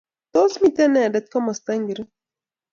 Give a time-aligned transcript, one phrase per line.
[0.33, 2.03] Tos mitei inendet komasta ngiro